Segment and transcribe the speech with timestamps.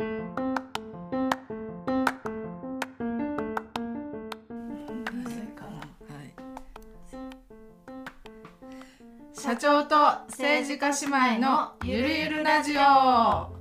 [0.00, 0.06] 社
[9.56, 9.96] 長と
[10.28, 13.57] 政治家姉妹のゆるゆるラジオ。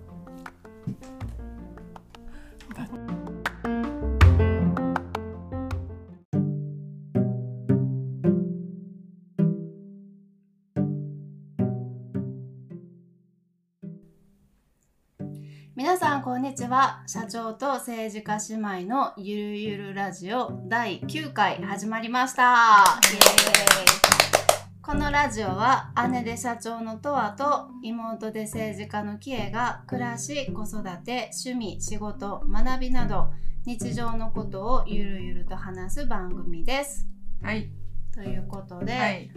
[16.37, 17.01] んこんにちは。
[17.07, 23.01] 社長と政治家姉妹のゆるゆるラジオ第9回始まりました。
[24.83, 33.31] このラジオは姉で社長のとわと妹で政治家のキエが暮らし子育て趣味仕事学びなど
[33.65, 37.07] 日常のことをゆるゆると話す番組です。
[37.41, 37.71] はい。
[38.13, 39.31] ということで、はい。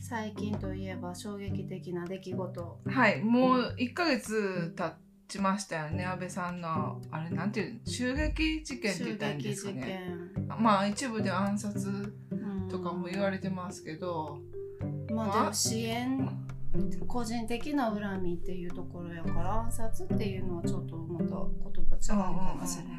[0.00, 2.80] 最近といえば衝撃的な出来事。
[2.86, 3.20] はい。
[3.20, 4.94] もう1ヶ月経
[5.28, 10.10] ちましたよね安倍さんのあれなんていうの襲撃事件って言ったんですかね。
[10.36, 10.48] 件。
[10.60, 14.38] まあ一部では暗殺うんとかも言われてますけど、
[15.12, 16.28] まあまあでも支援
[17.06, 22.98] 個人的な恨みっていうところやから暗殺っていうのはちょっとまた言葉違うかもしれない。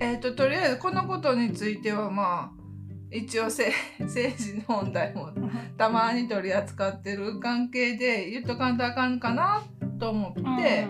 [0.00, 2.62] えっ、ととりあえずこのことについてはまあ
[3.10, 5.28] 一応せ 政治問題も
[5.76, 9.62] たまに取り扱ってる関係で言っとかんとあかんかな
[9.98, 10.86] と思って、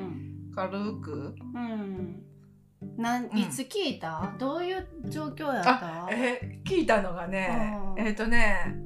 [0.55, 1.35] 軽く？
[1.55, 2.23] うん、
[2.97, 3.39] なんうん。
[3.39, 6.09] いつ聞いた、どういう状況やった？
[6.11, 8.07] え聞いたのがねうん。
[8.07, 8.77] えっ、とね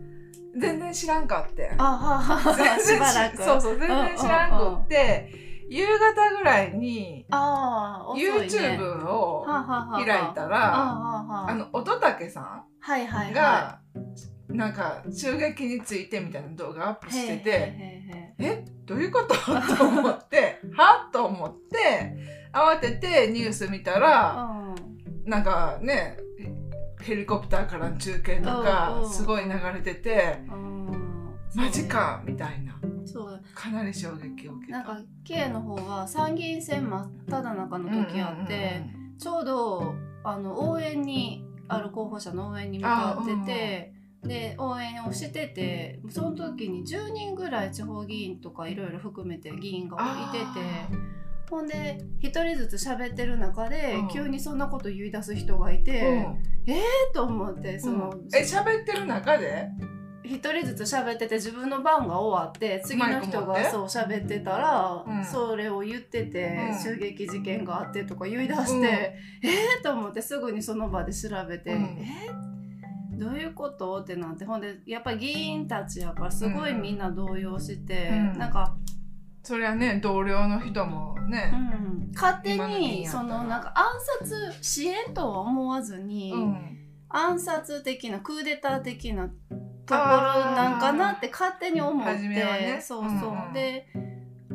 [0.58, 1.74] 全然知らんかって。
[1.76, 3.42] あはは全然しばらく。
[3.42, 5.32] そうそう全然知らんくって、
[5.68, 8.30] 夕方ぐらいにああ遅いね。
[8.30, 11.50] YouTube を開いたあらはは。
[11.50, 13.80] あの乙武さはいはいんはが
[14.48, 17.74] なんか襲撃についてみたいな動画アップいしてて
[18.38, 18.64] え？
[18.84, 19.34] どういうこと？
[19.76, 21.06] と思って は？
[21.08, 22.16] っと思って
[22.52, 24.74] 慌ててニュース見たら
[25.24, 26.16] なんかね
[27.00, 28.64] ヘリコプターからの中継とうんうん。
[28.64, 30.86] かすごい流れててうん。
[30.86, 30.96] うん
[31.54, 32.74] マジかみたいな。
[33.06, 34.78] そうかなり衝撃を受けた。
[34.78, 38.82] なんか K の方は参議院選真っ只中の時あって、
[39.18, 43.92] ちょうどあの応援にある候補者の応援に向かってて、
[44.26, 49.96] で応援をしててその時に10人ぐらい地方議員とかいろいろ含めて議員が
[50.32, 51.16] いてて
[51.48, 54.08] ほんで1人ずつ喋ってる中で、うん。
[54.08, 56.42] 急にそんなこと言い出す人がいて、うん。
[56.66, 59.68] えっと思ってその、え喋ってる中で？
[60.24, 65.24] 一人ずつ喋ってて自分の番が終わって次の人がそう喋ってたら、うん。
[65.24, 66.82] それを言ってて、うん。
[66.82, 68.82] 襲撃事件があってとか言い出して、うん。
[68.82, 71.82] えーと思ってすぐにその場で調べて、うん。
[72.00, 72.55] えー
[73.18, 74.00] どういうこと？
[74.00, 78.38] ってなってほんでやっぱり議員たちやからすごいみんな動揺して、うん。
[78.38, 78.76] なんか、
[79.42, 82.12] そりゃね同僚の人もね、うん。
[82.14, 83.84] 勝手にそのなんか暗
[84.20, 86.32] 殺支援とは思わずに。
[86.32, 86.72] うん。
[87.08, 89.36] 暗殺的なクーデター的なとこ
[89.90, 92.80] ろなんかなって勝手に思って、ね。
[92.82, 93.86] そうそう、で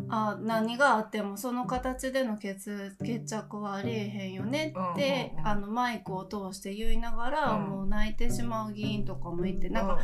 [0.10, 7.64] あ何があってもその形での決決着はありえへんよねって、あのマイクを通して言いながら、うん。
[7.64, 10.00] もう泣いてしまう議員とかもいてなんか、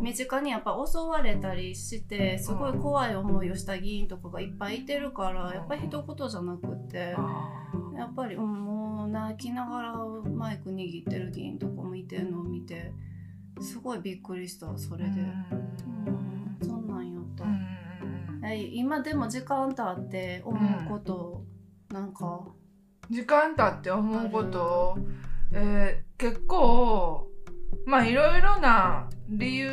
[0.00, 7.14] 身近にやっぱ襲われたりしてすごい怖い思いをした議員とかがいっぱいいてるからやっぱり一言じゃなくって。
[7.96, 12.92] やっぱり、うん、もう泣きながらマイク握ってる議員とかもいてるのを見て
[13.58, 16.25] すごいびっくりしたそれで、うん
[18.54, 21.44] 今でも時間経って思うこと、
[21.90, 22.46] なんか？
[23.10, 24.98] 時間経って思うこと、
[25.52, 27.28] えー結構
[27.84, 29.70] まあいろいろな理由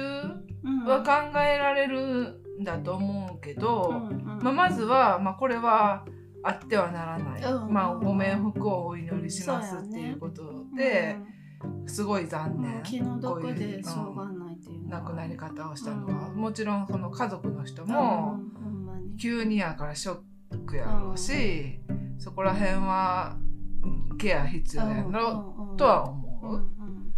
[0.63, 0.85] うん。
[0.85, 4.39] は考えられるんだと思うけど、うんうん。
[4.41, 6.05] まあ、まずは、まあ、これは
[6.41, 11.17] あってはならない、うんまあ、ご冥福をお祈りしますっていうことで、
[11.85, 18.62] すごい残うん念、気の毒でしょうがないっていう亡くなり方をしたのは、うんもちろんその家族の人うんもほん
[19.19, 20.19] 急にやからショ
[20.51, 21.79] ックやろうし、
[22.17, 23.37] そこら辺は
[24.17, 26.07] ケア必要やろとはう。
[26.45, 27.13] 思ん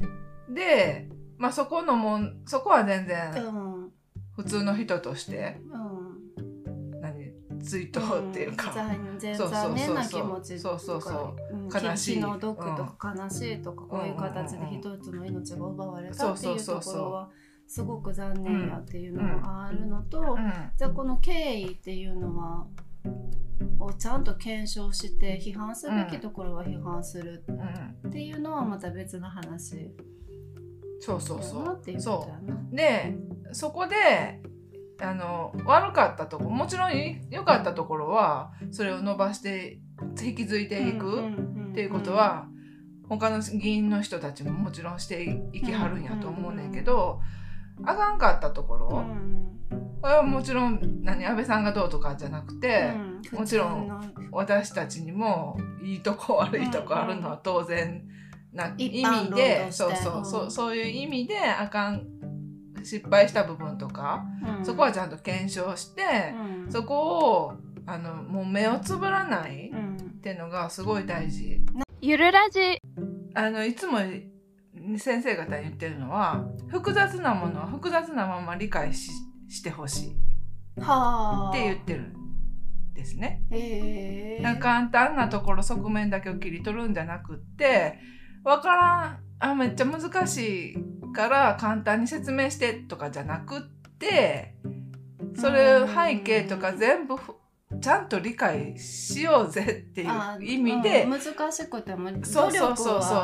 [0.50, 0.54] う。
[0.54, 3.32] で、まあ、そこのもんそこは全然
[4.36, 7.02] 普通の人としてうん。
[7.02, 7.32] 何
[7.64, 10.04] 追悼っていうか、うん全そうそうそう
[10.60, 17.30] そうそうそううん悲しい気の毒とか悲しいとか、こういう形で一つの命が奪われたっていうそうそうとそうそうころは
[17.68, 20.54] すごく残念やっていうのがあるのと、うん。
[20.78, 22.66] じゃあこの経緯っていうのは
[23.80, 29.92] をちゃんと検証して批判すべきところは批判するうんっていうのはまた別の話。
[31.00, 32.02] そうそうそう。
[32.02, 32.30] そ。
[32.72, 33.16] うで
[33.52, 34.42] そこで
[35.02, 36.92] あの悪かったとこもちろん
[37.30, 39.80] 良かったところはそれを伸ばして
[40.22, 41.20] 引き継いでいく
[41.72, 42.48] っていうことは、
[43.08, 45.24] 他の議員の人たちももちろんして
[45.54, 47.22] いきはるんやと思うねんけど、
[47.84, 49.06] あかんかったところ、
[50.02, 52.94] これはもちろん何安倍さんがどうとかじゃなくて、
[53.32, 58.04] もちろん私たちにもいいとこ悪いとこあるのは当然
[58.54, 62.08] な意味で、そうそうそうそういう意味であかん
[62.84, 64.24] 失敗した部分とか、
[64.64, 66.34] そこはちゃんと検証して、
[66.70, 67.54] そこを
[67.88, 71.62] あのもう目をつぶらないっていうのがすごい大事。
[72.02, 72.80] ゆるラジ。
[73.34, 74.00] あのいつも
[74.98, 79.12] 先生方に言ってるのは複雑なものは複雑なまま理解し
[79.50, 80.12] してほしい。
[80.12, 82.14] って言ってるん
[82.94, 83.42] ですね。
[83.52, 88.00] へ簡単なところ側面だけを切り取るんじゃなくって
[88.44, 89.20] 分からん。
[89.40, 90.78] あめっちゃ難しい
[91.14, 93.62] から簡単に説明してとかじゃなくっ
[94.00, 94.56] て
[95.36, 97.16] それ背景とか全部
[97.82, 102.76] ちゃんと理解しようぜっていう意味で、うん、難しくても努力は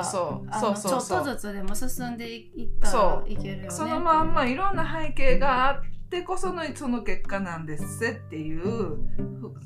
[0.04, 8.98] そうそうそうそうちょっとずつでも進んでいったらいけるよねそのまんまいろんな背景があってこそのその結果なんですっていう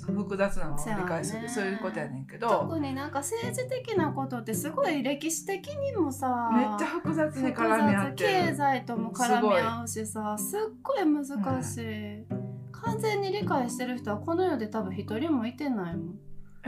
[0.05, 1.49] 複雑なのを理解する。
[1.49, 2.47] そう,、いうことやねんけど。
[2.47, 12.21] 特になんか政治的なことってすごい歴史的にもさめっちゃ複雑に絡み合って経済とも絡み合うしさすっごい難しい。
[12.23, 12.44] うん
[12.85, 16.13] 完全に理解してる人はこの世で多分一人もいてないも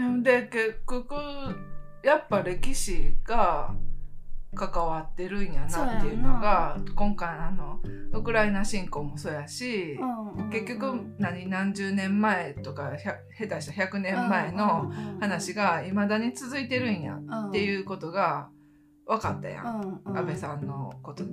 [0.09, 0.23] ん。
[0.23, 1.15] で結局
[2.03, 3.73] やっぱ歴史が
[4.55, 7.79] 関わってるんやなっていうのが今回あの
[8.11, 17.19] ウクライナ侵攻もそうやし、うんうん、結局何何十年前とか下手した100年前の話がいまだに続いてるんや
[17.49, 18.49] っていうことが
[19.05, 21.23] 分かったやん、うんうん、安倍さんのこと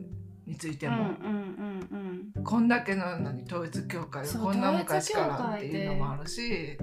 [0.46, 0.96] についても。
[0.96, 2.03] うんうんうん
[2.44, 6.78] こんだけの何統一教会こんな昔からっていうのもあるし。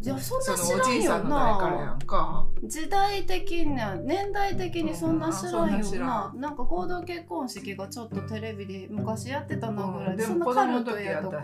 [0.00, 11.42] いやそんな知らんよな時代的な年代的にそんな知らんよな、うん、なんか合同結婚式がちょっとテレビで昔やってたなぐらい、うん、そんなカルトやとか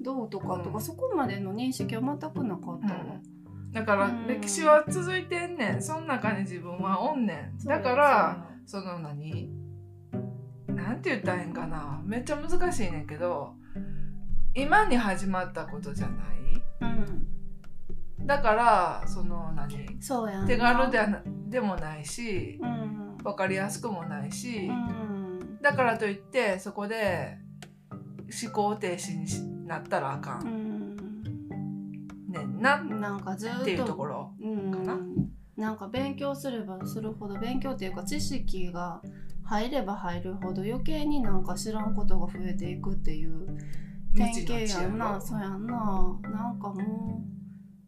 [0.00, 3.04] どうとかとか、うん、そこまでの認識は全くなかったわ、
[3.72, 5.82] だから歴史は続いてんねん。
[5.82, 7.64] その中に自分はおんねん。
[7.66, 9.61] だからその何？
[10.92, 12.02] なんて言ったらいいんかな。
[12.04, 13.54] めっちゃ難しいねんけど
[14.54, 19.98] 今に始まったことじゃない、うん、だからその何？
[20.46, 21.00] 手軽で
[21.48, 27.38] でもないし、うん、分かりやすくもないし、うん、だからといってそこで
[28.42, 30.96] 思考停止になったらあかん、うん、
[32.28, 32.82] ねんな？
[32.82, 34.34] なんかずっとっていうところ？
[34.72, 34.98] かな？
[35.56, 39.00] なんか勉強すればするほど勉強っていうか知識が
[39.44, 43.46] 入れば入るほど余計になんか知らんことが増えていくっていう
[44.14, 45.20] 典型やんな。
[45.20, 46.18] そうやんな。
[46.22, 47.22] なんかも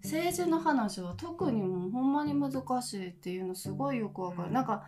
[0.02, 4.84] う政治の話は特にもうほんまに難しいっていうのすごいよくわかる、うん、なんか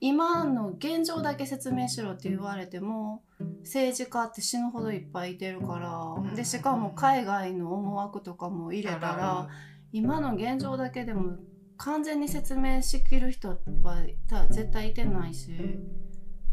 [0.00, 3.22] 今の現状だけ説明しろって言われても
[3.60, 9.48] 政治家って死ぬほどいっぱいいてるから、でしかも海外の思惑とかも入れたら、
[9.92, 11.36] 今の現状だけでも
[11.84, 13.56] 完全に説明しきる人は
[14.50, 15.78] 絶対いてないし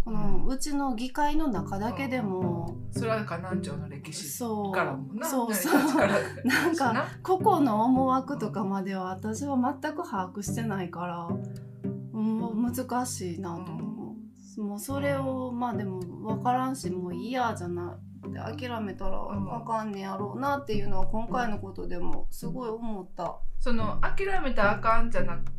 [0.06, 4.39] このうちの議会の中だけでも、それは河南町の歴史
[4.74, 5.74] からもなそうそう。
[6.45, 11.27] なんか個々の思惑とかまでは私は全く把握してないから
[12.13, 14.15] もう難しいなと思
[14.57, 23.39] う、もうそれをまあでも分からんしもういいやじゃなって諦めたらあかんねやろうなっていうのは今回のことでもすごい思った。
[23.59, 25.51] その諦めたらあかんじゃなく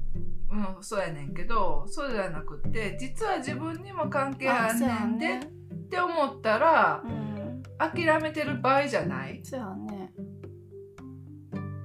[0.51, 9.41] うん、そうやねんけどそうじゃなくて実は自分にも関係あんねんで、ね、って思ったら、うん、諦めてる場合じゃない。
[9.45, 10.11] そうやね。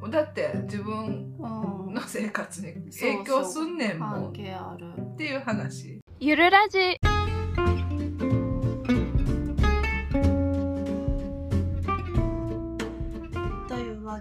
[0.10, 4.94] だって自分の生活に影響すんねんもん、うん、関係ある。
[4.98, 6.00] っていう話。
[6.20, 6.98] ゆるラジ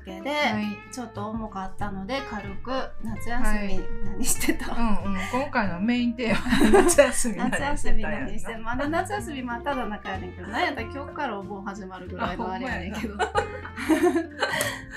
[0.05, 2.71] けで、はい、ちょっと重かったので軽く
[3.03, 13.17] 夏休み何してた、はいうんうん、今回のメインテーマ夏休み夏休み何してまだ夏休み真っ只中やねんけど何やったら今日からお盆始まるぐらいのあれやねんけど。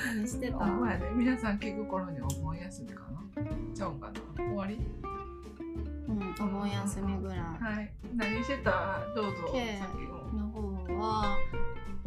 [0.08, 3.04] 何してた、ね、皆さん聞く頃にお盆休みか
[3.36, 3.44] な。
[3.74, 4.14] ちゃうんかな。
[4.44, 4.80] 終わり？
[6.08, 7.40] うん、お盆休みぐらい。
[7.40, 7.92] はい。
[8.16, 9.00] 何してた？
[9.16, 9.32] どうぞ。
[10.34, 10.62] の方
[11.00, 11.38] は、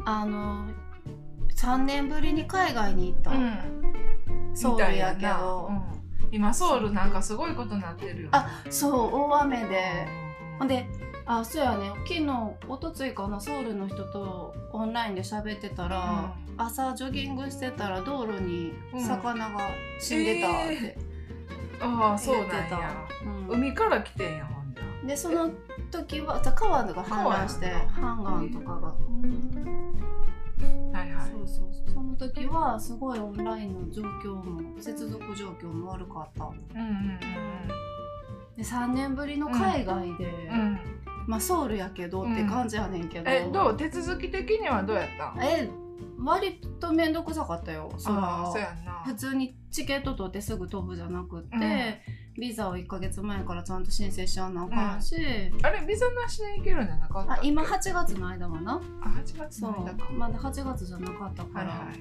[0.05, 0.69] あの、
[1.59, 10.07] 3年ぶりに海外に行った、うん、ソウルやけど、うん、今ソウルなんかすごいことになってるよ、ね、あそう大雨で。
[10.61, 10.87] ほんで
[11.27, 11.91] あそうやね。
[12.07, 19.59] 昨日おとついかなソウルの人とオンラインで喋ってたら、朝ジョギングしてたら道路に魚が
[20.01, 20.99] 死んでたって
[21.81, 23.61] ああそう言ってた、なんやうん。
[23.61, 25.51] 海から来てんやほんでその
[25.91, 28.95] 時はさ川が氾濫してハンガンとかが、
[30.93, 31.31] はいはい。
[31.31, 36.45] そうそうその時はすごいオンラインの状況も接続状況も悪かった。
[36.45, 37.19] うんうん
[38.57, 40.61] で3年ぶりの海外で、うん。
[40.61, 40.79] うん
[41.29, 43.77] まあソウルやけどって感じやねんけど、えどう？
[43.77, 45.45] 手続き的にはどうやったん？
[45.45, 45.69] え
[46.19, 47.93] 割と面倒くさかったよ。
[47.99, 49.03] そああらそうやんな。
[49.05, 52.01] 普通にチケット取ってすぐ飛ぶじゃなくって、
[52.39, 55.03] ビザを1ヶ月前からちゃんと申請しやなあかん。
[55.03, 55.17] し、
[55.63, 57.41] あれビザなしで行けるんじゃなかったっけ？
[57.41, 58.81] あ今8月の間はな？
[59.03, 60.11] あ8月の間か。
[60.13, 61.97] まだ8月じゃなかったから、はいはい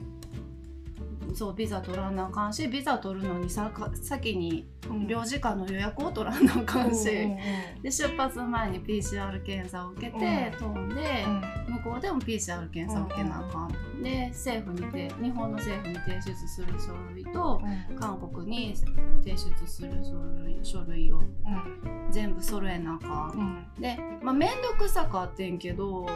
[1.33, 5.07] そうビザ取らなあかんしビザ取るのにさか先にうん。
[5.07, 7.37] 領事館の予約を取らなあかんし、うんうん
[7.81, 11.23] で出発前に PCR 検査を受けて、飛んで、
[11.67, 11.73] うん。
[11.75, 17.95] 向こうでも PCR 検査を受けなあかん、で政府にて日本の政府に提出する書類とうん。
[17.95, 18.75] 韓国に
[19.23, 22.11] 提出する書類書類をうん。
[22.11, 23.07] 全部揃えなあか
[23.37, 23.81] ん、うん。
[23.81, 26.07] でまあ面倒くさかってんけど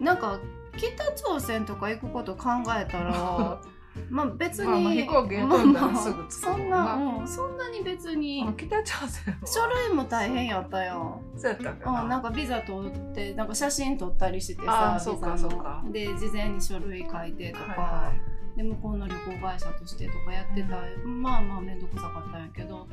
[0.00, 0.40] なんか
[0.76, 3.60] 北朝鮮とか行くこと考えたら
[4.10, 9.46] まあ別に、まあまあ飛行機で飛んだらまあまあすぐ着くそんな、うん、そんなに別にあ北朝鮮は。
[9.46, 11.20] 書類も大変やったよ。
[11.36, 12.02] そうやったんかな。
[12.02, 15.82] うん、なんかビザ取ってなんか写真撮ったりしてさそうかそうか。
[15.90, 18.12] で事前に書類書いてとか、はいは
[18.56, 22.86] で向こうの旅行会社としてとかやってた、まあまあ面倒くさかったんやけど、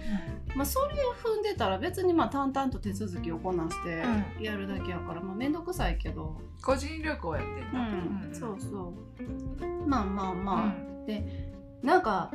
[0.53, 4.03] いまあ、それを踏んでたら別にまあ淡々と手続きをこなして
[4.39, 8.29] うやるだけやから、まあ、面倒くさいけど、個人旅行やってんうだん。
[8.33, 8.93] そうそ
[9.23, 9.87] う。
[9.87, 11.05] まあまあまあ、うん。
[11.05, 12.31] でなんか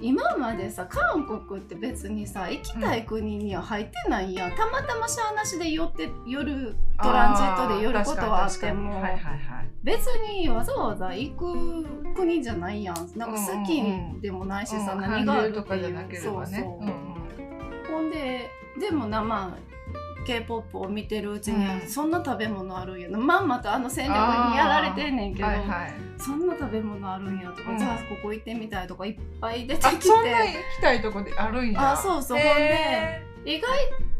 [0.00, 9.00] 今までさ韓国って別にさ行きたい国には入ってないやん、たまたましゃあなしで寄って寄るトランジットで寄ることはあっても。
[9.00, 12.96] はいはいはい別にわざわざ行く国じゃないやん。
[13.16, 13.82] なんか好き
[14.20, 16.62] でもないしさ、うん何があるとかじゃいうなけれそうそう、ばね
[17.90, 18.48] ほんで
[18.78, 19.72] でもなまあ
[20.24, 21.88] k p o p を見てるうちに、うん。
[21.88, 23.18] そんな食べ物あるんやな。
[23.18, 25.94] まんまとあの戦略にやられてんねんけど、はいはい。
[26.16, 27.78] そんな食べ物あるんやとか、うん。
[27.78, 30.02] じゃあここ行ってみたいとかいっぱい出てあきて。
[30.06, 31.92] そんな行きたいとこであるんや。
[31.92, 32.38] あそうそう。
[32.38, 33.70] へ意外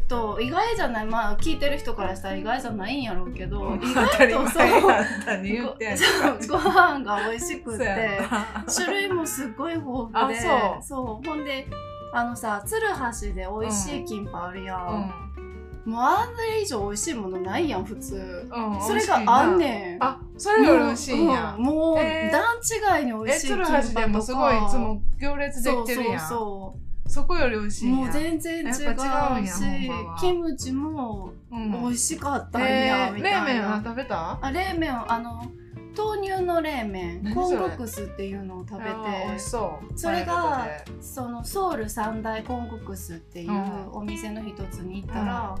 [0.07, 1.05] と意外じゃない。
[1.05, 4.33] まあ聞いてる人からしたら意外じゃないんやろうけど、ー意外前。
[4.33, 5.87] とそうやったに言って。
[5.89, 8.19] んのそうご飯が美味しくて
[8.73, 11.03] 種類もすっごい豊富であそう。
[11.05, 11.27] そう。
[11.27, 11.67] ほんで
[12.13, 15.11] あのさ鶴橋で美味しいキンパあるやん、
[15.87, 20.03] うもうあれ以上美味しいものないやん普通、んうんそれがあんねん。
[20.03, 21.55] あそれより美味しいんや。
[21.57, 22.31] もう,、もうえー。
[22.31, 26.19] 段違いに美え味しいキン鶴パとか橋でもすごいいつも行列できてるやん。
[26.19, 26.75] そうそそ
[27.21, 28.81] こより美味しいもう全然違うし
[30.19, 31.71] キムチもうん。
[31.71, 34.39] 美味しかったんえや、ーみたいな、冷麺は食べた？
[34.41, 35.45] あ冷麺はあの
[35.95, 39.99] 豆乳の冷麺コンゴクスっていうのを食べてそう。
[39.99, 40.67] それが
[40.99, 43.91] そのソウル三大コンゴクスっていううん。
[43.93, 45.55] お店の一つに行ったら、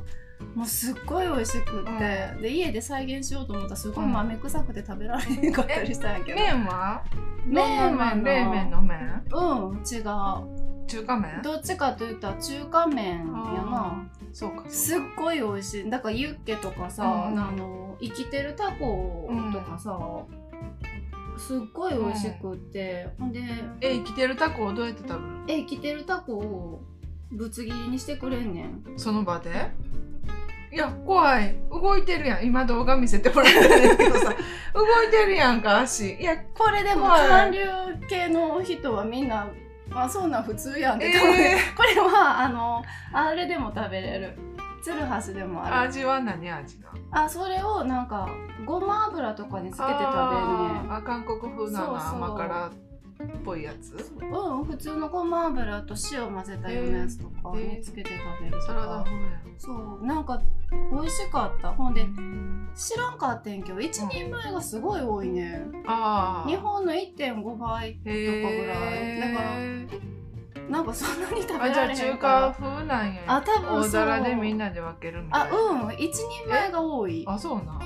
[0.55, 7.03] もうすっごい美味しくって、で家で再現しようと思ったらすごい豆臭くて食べられへんかったりしたんやけでど、麺は？
[7.45, 9.23] 麺は冷麺の麺？
[9.31, 11.41] うん違う中華麺？
[11.41, 14.09] どっちかといったら中華麺やな。
[14.31, 15.89] そうかすっごい美味しい。
[15.89, 17.39] だからユッケとかさ、うん。
[17.39, 19.97] あの生きてるタコとかさ、
[21.37, 23.41] すっごい美味しくって、ほんで
[23.81, 26.81] え生きてるタコをどうやって食べるえ生きてるタコを
[27.31, 28.83] ぶつ切りにしてくれんねん。
[28.97, 29.71] その場で？
[30.71, 31.55] いや怖い。
[31.69, 32.45] 動いてるやん。
[32.45, 34.33] 今動画見せてもらってるけどさ。
[34.73, 36.15] 動いてるやんか足。
[36.15, 37.29] いやこれでもはい。
[37.29, 37.59] 韓流
[38.09, 39.47] 系の人はみんな
[39.95, 41.13] あそんなん普通やんって、えー。
[41.75, 44.37] これはあのあれでも食べれる。
[44.83, 45.79] 鶴橋でもある。
[45.89, 48.27] 味は何味があそれをなんか
[48.65, 50.93] ごま油とかにつけて食べんねん。
[50.93, 52.71] あ韓国風な甘辛っ
[53.43, 53.93] ぽいやつ？
[54.21, 59.05] うん普通のごま油と塩混ぜたようなやつとかにつけて食べるとか、
[59.57, 60.41] そうなんか
[60.91, 61.71] 美味しかった。
[61.71, 62.05] ほんで
[62.75, 65.49] 知らんかってんけど1人前がすごい多いね。
[65.57, 69.19] んああ日本の1.5倍へとかぐらい。
[69.19, 73.21] だからなんかそんなに食べられへあじゃあ中んから華風なんや。
[73.27, 73.79] あ多分そう。
[73.81, 75.87] 大皿でみんなで分けるみたあいなうん。
[75.89, 77.23] 1人前が多い。
[77.27, 77.81] あそうなん。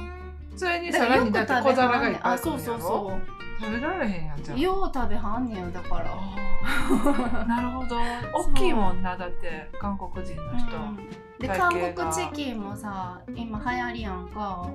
[0.55, 3.11] それにさらにだって小皿がいっぱいあそうそうそ
[3.59, 7.45] 食べられへんやんじゃうんよう食べはんねんだから。
[7.45, 7.97] なるほど。
[8.33, 11.09] 大きいもんなだって韓国人の人、うん。
[11.39, 14.67] で体韓国チキンもさ今流行りやんか。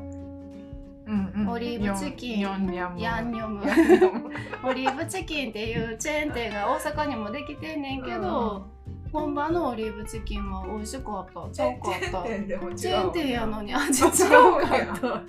[1.07, 1.49] うんうん。
[1.49, 2.41] オリーブチキン。
[2.41, 3.01] ヤンニョム。
[3.01, 3.63] ヤンニョム。
[4.65, 8.67] オリーブチキンっていうチェーン店が大阪にもできてんねんけど、
[9.13, 11.51] 本場のオリーブチキンは美味しかった。
[11.55, 12.23] ちゃうかチェーンった。
[12.23, 15.23] 店でも違うチェーン店やのに味違 違うかうやった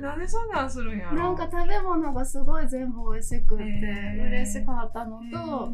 [0.00, 1.16] なんでそんなんするんやろ？
[1.16, 5.72] なんか食べ物がすごい全部美味しくって嬉しかったのへと、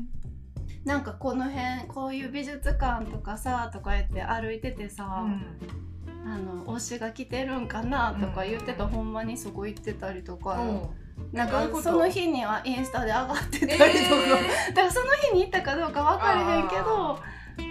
[0.85, 5.27] なんかこの辺こういう美術館とかさとか言って歩いててさ、
[6.25, 8.91] あの推しが来てるんかなとか言ってた、うん。
[8.91, 10.83] ほんまにそこ行ってたりとか、うん
[11.33, 14.69] なんかその日にはインスタで上がってたりとえか、ー。
[14.75, 17.19] だからその日に行ったかどうか分かれへんけど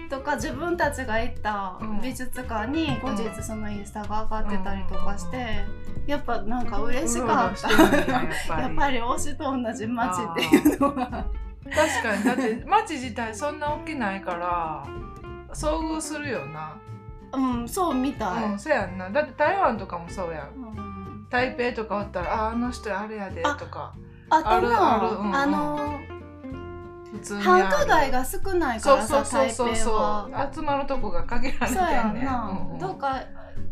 [0.10, 2.02] とか自分たちが行ったうん。
[2.02, 5.66] 美術館に後日うんそのインスタが上がってたりとかして、
[6.06, 8.60] やっぱなんか嬉しかった。
[8.62, 11.26] やっぱり推しと同じ街っていうのは。
[11.74, 12.24] 確かに。
[12.24, 14.86] だって街自体そんな大きないから
[15.54, 16.78] 遭遇するよな。
[17.34, 18.44] うん、そうみたい。
[18.46, 19.10] うんそうやんな。
[19.10, 20.50] だって台湾とかもそうやん。
[20.78, 20.95] うん
[21.36, 23.94] 台北とかおったらああの人あれやであとか
[24.30, 26.00] あとあるあるうんうあの、
[27.12, 30.50] 普通にある繁華街が少ないからさ、そうそう台北そうそは。
[30.52, 32.80] う集まるとこが限られてそうやんんねなうんうん。
[32.80, 33.22] どっか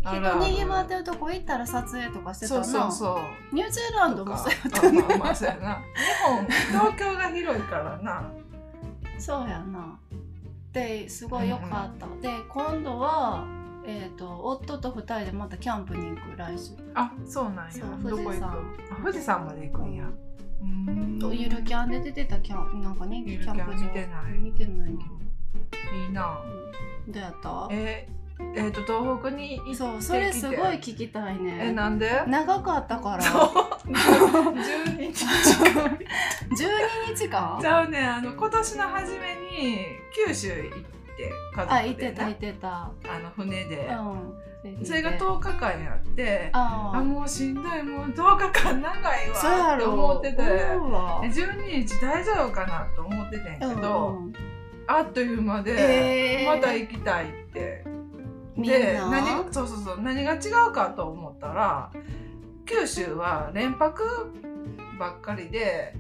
[0.04, 2.66] 人にぎわってるとこ行ったら撮影とかしてたそうな。
[2.66, 5.02] そうそうニュージーランドもそうやったあね。
[5.02, 5.82] まあまあそうやな
[6.76, 8.24] 日本東京が広いからな
[9.18, 9.98] そうやな。
[10.74, 12.08] ですごい良かった。
[12.22, 13.46] で今度は
[13.86, 16.72] えっ、と夫と二人でまたキャンプに行く来週。
[16.96, 17.72] あそうなんや。
[18.02, 20.06] 富士山あ富士山まで行くんや。
[20.06, 20.68] うー
[21.28, 21.38] ん。
[21.38, 23.78] ゆるキャンで出てたキャンなんか人気キャンプ場。
[23.82, 24.32] 見てない。
[24.40, 25.00] 見てないけど。
[26.06, 26.40] いいな。
[27.06, 27.12] うん。
[27.12, 27.68] どうやった？
[27.72, 31.72] えー、えーと東北にそうそれすごい聞きたいえね。
[31.74, 32.24] なんで？
[32.28, 33.22] 長かったから。
[33.24, 33.52] そう。
[33.92, 35.14] 12日。
[35.14, 37.60] 近い12日間？
[37.62, 39.78] ちゃうねあの今年の初めに
[40.28, 42.70] 九州行って家族で、ね、あ、いてたいてた。
[42.70, 44.86] あの船で、うん。
[44.86, 47.02] それが10日間やってあ。
[47.04, 50.42] もうしんどいもう10日間長いわって思ってて。
[50.42, 54.26] うわで12日大丈夫かなと思っててんけど、うん。
[54.26, 54.34] うん
[54.86, 56.46] あっという間で、えー。
[56.46, 57.86] また行きたいって。
[58.56, 61.92] みんでな何がそうそうそう何が違うかと思ったら
[62.66, 64.04] 九州は連泊
[65.00, 65.96] ばっかりで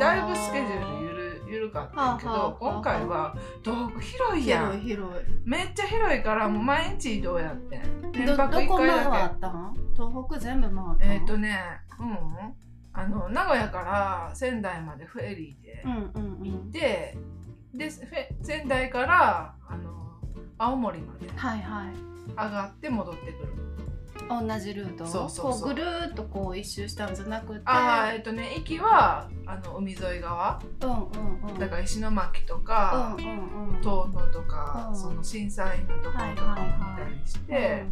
[0.00, 2.52] だいぶスケジュールゆるゆるかったけど、はあはあはあ。
[2.58, 4.80] 今回は東北広いやん。
[4.80, 7.80] 広い広めっちゃ広いからもう毎日移動やってん。
[7.80, 7.84] い。
[8.26, 8.88] どど連泊1こ回
[9.26, 9.74] ったん？
[9.94, 10.98] 東北全部回ったん？
[10.98, 11.58] けえっ、とね
[12.00, 12.54] うん。
[12.92, 16.70] あの名古屋から仙台までフェリーでうんうんう行っん。
[16.70, 17.16] て、
[17.74, 17.90] で
[18.42, 20.18] 仙台からあの
[20.58, 21.94] 青森まではいはい。
[22.30, 23.52] 上がって戻ってくる
[24.28, 25.60] 同じルートそうそうそう。
[25.62, 27.62] こうぐるーっとこう一周したんじゃなくて。
[27.64, 30.60] ああえっとね行きはあの海沿い側。
[30.82, 31.58] うんうんうん。
[31.58, 33.80] だから石巻とか、うんうんうん。
[33.80, 34.96] 遠野とか、うん。
[34.96, 36.58] その震災のところとか
[36.98, 37.84] 見たりして、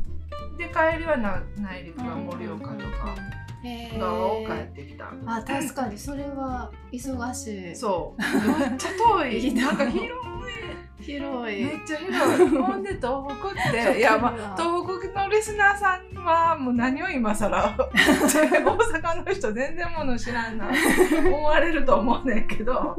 [0.59, 3.15] で帰りはな内陸が盛岡とか。
[3.56, 3.56] へ
[3.99, 5.99] 側を帰ーってきた、あ確かに。
[5.99, 7.77] それは忙しい。
[7.77, 8.61] そう。
[8.61, 9.55] めっちゃ遠い。
[9.55, 10.11] ななんか広い。
[10.99, 12.49] 広いめっちゃ広い。
[12.59, 13.99] ほんで東北って。
[13.99, 17.77] いやまあ東北のリスナーさんはもう何を今更。
[17.77, 20.69] 大阪の人全然もの知らんな。
[21.25, 22.97] 思われると思うねんけど。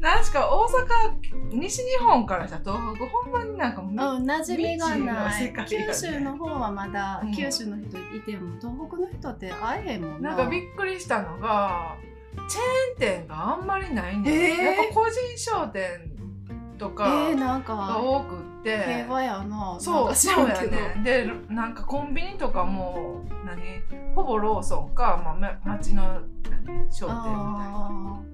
[0.00, 7.32] なんしか大阪西日本からしたら東北ほんまになんかもううん、馴染みがない、九州の方はまだ、うん。
[7.32, 11.96] 九州の人いても東北の人って会えへんもんななんかびっくりしたのが
[12.48, 16.10] チェーン店があんまりないんだよ、えーやっぱ個人商店
[16.78, 23.60] とか、が多くって、平和やなそうそうやねでなんかコンビニとかも何
[24.14, 26.20] ほぼローソンか、まあ、町の
[26.90, 28.24] 商店みたいな感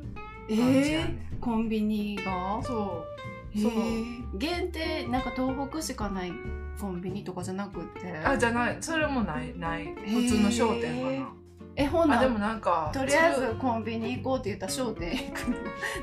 [0.48, 3.19] じやえー、コンビニがそう
[3.54, 6.32] そうー、限定なんか東北しかない
[6.80, 8.16] コンビニとかじゃなくて。
[8.24, 8.76] あじゃない。
[8.80, 9.52] それもない。
[9.58, 9.94] ない。
[10.06, 11.28] 普通の商店かな、
[11.76, 15.56] えほんでもなんかとりあえずコンビニ行こうって言ったら商店行くの。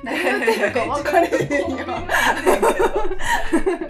[0.03, 1.85] 何やってるか分かれへんよ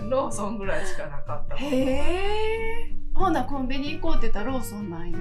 [0.10, 1.56] ローソンぐらいしかなかった。
[1.56, 5.18] へえほんならコンビニ行こうって言ったらローソンなんや。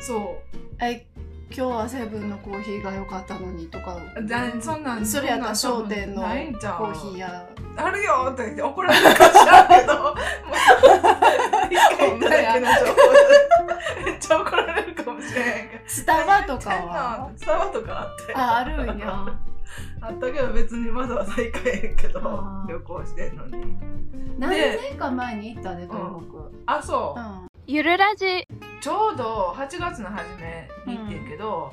[0.00, 0.56] そう。
[0.80, 1.06] え
[1.50, 3.96] 今日はセブンのコーヒーが良かったのにとか。
[4.22, 7.48] だそんなんそれやったら商店のコーヒーや
[7.78, 10.14] あるよって言って怒られるかしらんけどもう
[11.70, 15.82] 一回言っただけの情報でめっちゃ怒られるかもしれへんけど。
[15.86, 17.30] スタバとかは？
[17.36, 19.26] スタバとかあってああるんや。
[20.00, 22.20] あったけど別にわざわざ行かへんけど
[22.68, 23.76] 旅行してんのに。
[24.38, 25.98] 何年か前に行ったで東
[26.66, 27.48] あそう、北うん。
[27.66, 28.46] ゆるラジ。
[28.80, 31.72] ちょうど8月の初めに行ってんけど、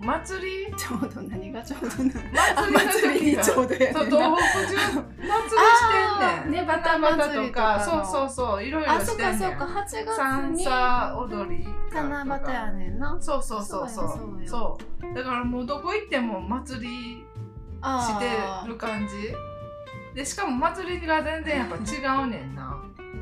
[0.00, 0.76] 祭り？
[0.76, 6.66] ちょうど何がちょうどな祭りの時がうどやそう東北中祭りしてんねん。
[6.66, 7.80] ねぶた祭りとか。
[7.80, 8.64] そうそうそう。
[8.64, 9.56] いろいろあそっしてんねん。
[9.56, 9.80] かそっか。
[9.80, 13.16] 8月三に叉踊り七夕やねんな。
[13.20, 14.08] そうそうそうそう。
[14.46, 14.78] そ
[15.12, 15.14] う。
[15.14, 17.24] だからもうどこ行っても祭り
[17.82, 19.34] してる感じ。
[20.14, 21.78] でしかも祭りが全然やっぱ違
[22.24, 22.75] うねんな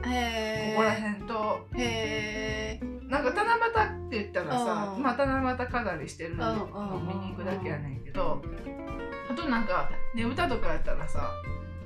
[0.05, 1.67] ここら辺と。
[1.77, 5.03] えへえなんか七夕って言ったらさうん。
[5.03, 8.43] まあ七夕飾りしてるのうんうん見に行くだけやねんけど
[9.31, 11.31] あとなんかねぶたとかやったらさ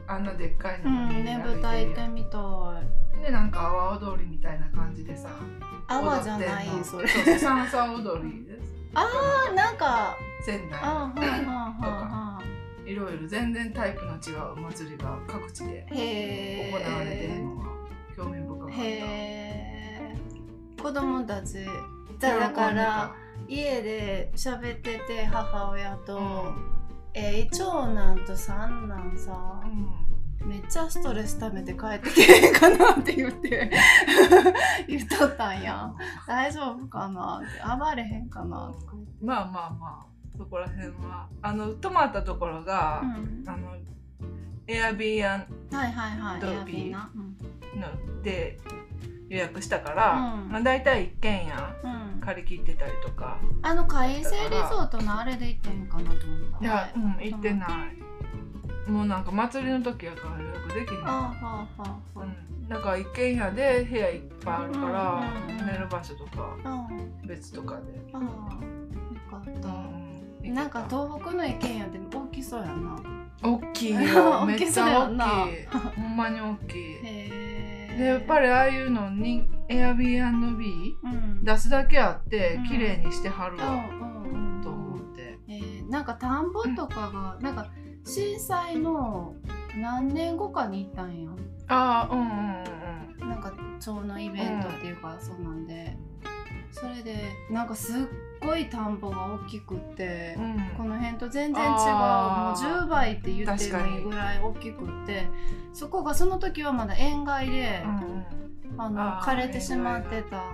[0.06, 2.38] あんなでっかいのうんねぶた行ってみた
[3.18, 3.22] い。
[3.22, 5.28] でなんか阿波踊りみたいな感じでさ
[5.88, 7.08] 阿波じゃないそれ。
[7.08, 8.72] そうそう三叉踊りです。
[8.94, 10.80] あーなんか仙台。
[10.80, 12.42] あはんはんはんは
[12.84, 12.88] ん。
[12.88, 17.68] いろいろ全然タイプの違うお祭りが各地でへ行われてるえのが
[18.18, 18.74] 興味深かった。
[18.74, 18.80] へ
[20.12, 20.16] え
[20.82, 21.64] 子供たち。
[22.18, 23.14] だから
[23.46, 26.52] 家で喋ってて母親と、
[27.14, 30.48] えー長男と三男さうん。
[30.48, 33.70] めっちゃストレス溜めて帰ってけへんかなって言って
[34.86, 35.92] 言っとったんや。
[36.26, 37.42] 大丈夫かな？
[37.44, 38.72] って暴れへんかな？
[39.20, 41.28] まあまあまあそこら辺は。
[41.42, 43.44] あの泊まったところが、うん。
[43.48, 43.76] あの
[44.68, 46.56] エアビーアンはいはいはいドビー。
[46.56, 48.58] エアビーので
[49.28, 50.48] 予約したから、うん。
[50.50, 52.20] まあ、大体一軒家うん。
[52.20, 53.38] 借り切ってたりとか。
[53.62, 56.64] あの海星リゾートのあれで行ってんかなと思った。
[56.64, 57.66] いや、うん、行ってな
[58.86, 66.88] い、もうなんか祭りの時やから予約できない、ああはあはうん、なんか一軒家で部屋いっぱいあるから、うんうんうん寝る場所とかあ
[67.26, 68.24] 別とかで、あよ
[69.30, 73.98] かった、うん、なんか東北の一軒家で大きそうやな大きいよ。
[74.42, 75.66] 大めきっちゃ大きい。
[75.96, 76.78] ほんまに大きい。
[76.78, 81.44] へえでやっぱりああいうのに Airbnb うん。
[81.44, 82.64] 出すだけあってうん。
[82.64, 84.62] 綺麗にしてはるわ、うんうんうん。
[84.62, 85.38] と思って。
[85.48, 85.90] えー。
[85.90, 87.66] なんか田んぼとかが、なんか
[88.04, 89.34] 震災の
[89.76, 91.30] 何年後かに行ったんや。
[91.68, 95.96] ああうんうんうんか町のイベントっていうか、そうなんで
[96.70, 97.16] それで
[97.50, 97.94] なんかすっ
[98.40, 100.70] ごい田んぼが大きくって、うん。
[100.76, 105.26] この辺と全然違うもうあー10倍って言ってもいいぐらい大きくって
[105.72, 107.82] そこがその時はまだ塩害で、
[108.76, 110.44] あの枯れてしまってた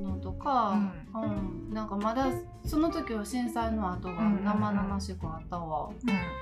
[0.00, 0.78] のとか、
[1.14, 1.74] うん。
[1.74, 2.26] なんかまだ
[2.64, 5.90] その時は震災の後が生々しくあったわ。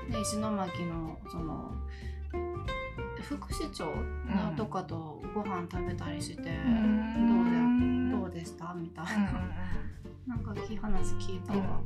[0.09, 1.71] で石巻のその
[3.21, 8.11] 副市長のとかとご飯食べたりして、うん。
[8.11, 8.73] どうでどうでした？
[8.73, 9.31] みたいうんな、
[10.27, 11.81] なんかき話聞いたわ。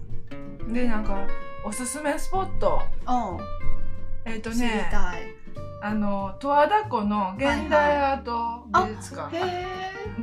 [0.71, 1.27] でなんか
[1.65, 2.81] おすすめスポット。
[3.07, 5.42] うん、えっ、と知りねたい。
[5.85, 9.65] あの十和田湖の現代アート美術館、へえ。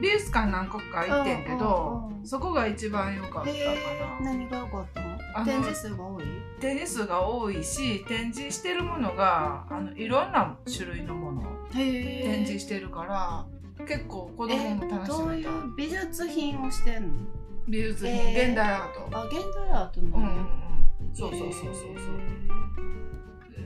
[0.00, 4.22] 美術館何個か行ってんけど、うんうんうんそこが一番良かったか。
[4.22, 5.44] な何が良かったの？
[5.46, 6.24] 展示数が多い？
[6.60, 11.42] 展示数が多いし展示してるものがあのいろんな種類のもの。
[11.72, 13.46] 展示してるから
[13.86, 17.08] 結構子供えも楽しどういめたう美術品をしてんの？
[17.68, 20.06] 美術品、えー現代アートあ現代アートの？
[20.18, 20.46] うんうんうん
[21.14, 21.74] そうそうそうそうそう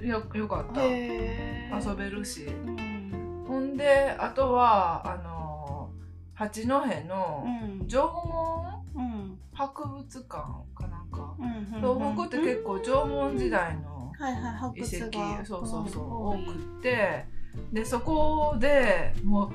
[0.03, 3.45] よよかった、遊べるしうん。
[3.47, 5.91] ほんであとはあの
[6.35, 7.87] 八戸のうん。
[7.87, 9.39] 縄文うん。
[9.53, 11.81] 博物館かなんかうん。
[11.81, 14.13] 東北って結構縄文時代の
[14.75, 17.27] 遺跡そうそうそう多くって
[17.73, 19.53] でそこでもう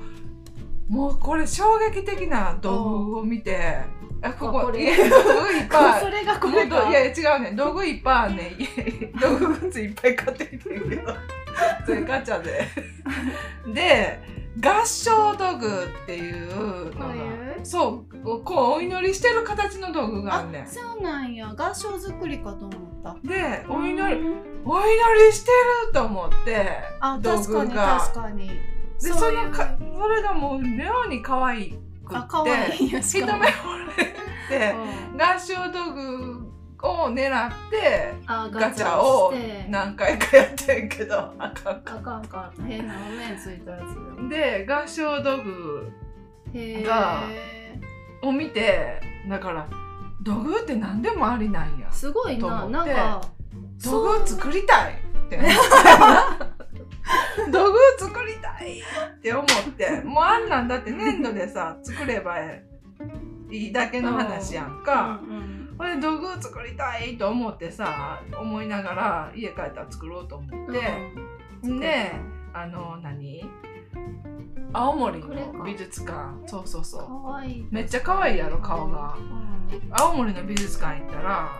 [0.90, 3.78] もうこれ衝撃的な道具を見て
[4.22, 7.52] あここいや道具いっぱいそれがこれかいや違うね。
[7.56, 8.56] 道具いっぱいあんね
[9.20, 11.14] 道具グッズいっぱい買ってきてるけど
[11.86, 12.66] それガチャで。
[13.72, 14.20] で
[14.60, 15.66] 合唱道具
[16.02, 17.14] っていうのが
[17.62, 20.66] そうこうお祈りしてる形の道具があんねん。
[20.66, 21.54] そうなんや。
[21.56, 23.16] 合唱作りかと思った。
[23.22, 24.42] でお祈りうん。
[24.64, 25.52] お祈りして
[25.86, 26.66] ると思って
[26.98, 28.50] あ道確かに確かに
[29.02, 31.70] でそのかそれがもう妙に可愛
[32.04, 32.76] くって。
[33.00, 34.04] 一目惚れ
[34.48, 34.74] て
[35.12, 35.20] うん。
[35.20, 36.50] 合唱道具
[36.82, 39.32] を狙ってあガチャを
[39.68, 45.92] 何回かやってんけどあかんあかんか変なお面ついたやつで合唱道具
[46.54, 47.78] へがえ
[48.22, 49.66] を見てだから
[50.22, 51.90] 道具って何でもありなんや。
[51.90, 52.66] すごいな。
[52.68, 53.20] なんか
[53.82, 54.96] 道具作りたいっ
[55.30, 55.38] て
[58.20, 60.02] 作りたいって思って。
[60.02, 62.62] もうあんなんだって粘土でさ作ればい
[63.50, 65.20] いだけの話やんか。
[65.78, 70.78] これ道具作りたいと思ってさ思いながら家帰ったら作ろうと思って、
[71.62, 72.12] うんで
[72.52, 73.48] あの何？
[74.72, 76.46] 青森の美術館。
[76.46, 77.04] そうそうそう。
[77.70, 79.16] めっちゃ可愛いやろ顔が。
[79.18, 79.88] うん。
[79.90, 81.50] 青森の美術館行ったら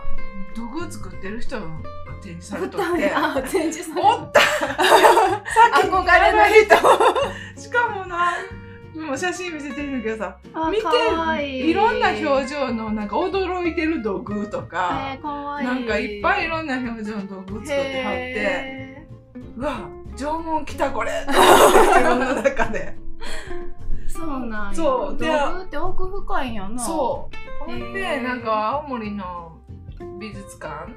[0.55, 1.67] 土偶作ってる人が
[2.21, 3.09] 展示されとっ二て。
[3.09, 4.39] 人あ展示されおった。
[4.41, 6.37] 先に憧れの
[7.55, 8.33] 人しかもな
[8.95, 10.83] もう写真見せてるけどさあ見て
[11.69, 15.67] いろんな表情のなんか驚いてる土偶とかえ、ー、かわいい。
[15.67, 18.33] なんかいっぱいいろんな表情の土偶作ってはって。
[18.37, 19.07] へ
[19.57, 22.95] うわ縄文来たこれ自分の中で。
[24.07, 24.75] ーそうなんや。
[24.75, 26.83] そうで道具って奥深いんやな。
[26.83, 27.65] そう。
[27.65, 28.21] ほんへでー。
[28.21, 29.57] なんか青森の
[30.19, 30.91] 美術館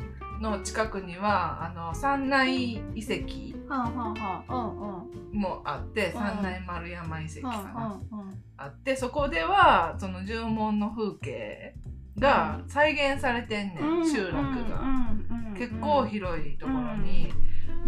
[0.51, 3.57] の近くにはあの三内遺跡
[5.33, 11.75] もあって、うん三内丸山遺跡かな、うんあってそこではその縄文の風景
[12.19, 14.33] が再現されてんねん、集落
[14.71, 15.11] が、
[15.59, 17.33] 結構広いところに、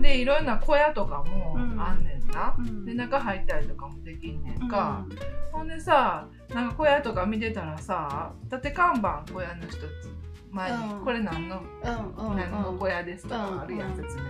[0.00, 2.84] でいろんな小屋とかもあんねんな、うん。
[2.84, 5.06] で中入ったりとかもできんねんか、
[5.52, 10.16] ほんでさなんか小屋とか見てたらさ縦看板小屋の一つ
[10.56, 11.04] 前に、うん。
[11.04, 11.62] これ何の？
[11.82, 14.22] 何の小屋ですとかあるやんうん説明、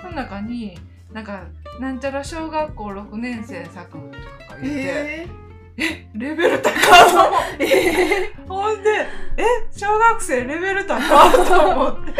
[0.00, 0.78] その中に
[1.12, 1.44] なんか
[1.78, 5.28] なんちゃら小学校6年生作とか言って、
[5.76, 6.06] え。
[6.14, 8.90] レベル高いと思って、 ほんで
[9.36, 12.12] え小学生レベル高いと思って。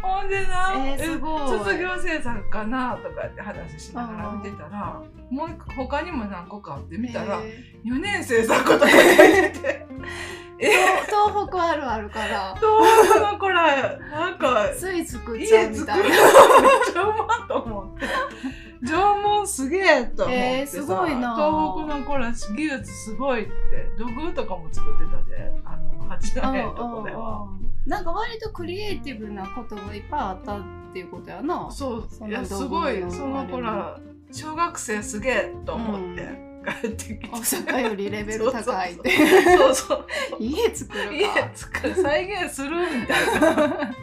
[0.00, 9.60] ほんでな、えー卒業制作かなとかって話しながら見てたらもう一個他にも何個かあって見たら、え4年生作とか書いてて。
[9.64, 12.54] えー東北あるあるから。
[12.56, 15.96] 東北の子らなんかつい作っちゃうみたいな。
[15.96, 16.12] るのめっ
[16.92, 18.06] ちゃうまと思って。
[18.86, 21.34] 縄文すげえと思ってさ、えーすごいな。
[21.34, 23.50] 東北の子ら技術すごいって
[23.98, 27.42] 土偶とかも作ってたであの八戸のとこでは。
[27.42, 27.68] うんうんうん。
[27.86, 31.70] なんか割とクリエイティブなことがいっぱいあったっていうことやな。
[31.70, 33.98] そういやすごいその子ら
[34.30, 36.47] 小学生すげえと思って
[36.80, 39.10] 帰ってきて、大阪よりレベル高いって。
[39.56, 40.06] そうそう。
[40.38, 41.94] 家作る家か作る。
[42.02, 43.94] 再現するみたいな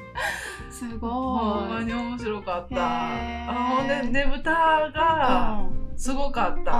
[0.70, 1.10] すごい。
[1.10, 2.76] ほんまに面白かった。
[2.78, 4.52] あほんでねぶた
[4.92, 5.98] がうん。
[5.98, 6.72] すごかった。
[6.72, 6.74] う。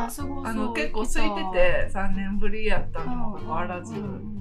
[0.46, 3.94] あの結構空いてて3年ぶりやったにもかかわらず。
[3.94, 4.00] うん。
[4.00, 4.36] うん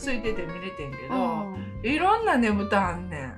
[0.00, 1.56] 空いてて見れてんけうどん。
[1.82, 3.34] いろんなねぶたあんねん。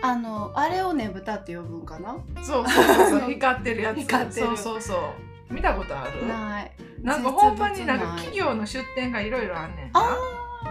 [0.00, 2.16] あのあれをねぶたって呼ぶんかな？
[2.42, 3.30] そうそうそうそう。
[3.30, 3.98] 光ってるやつ。
[3.98, 4.46] 光ってる。
[4.46, 4.98] そうそうそう
[5.50, 6.26] 見たことある？
[6.26, 6.72] ない。
[7.02, 10.00] なんかほんまになんか企業の出店がいろいろあんねんな。
[10.00, 10.16] あ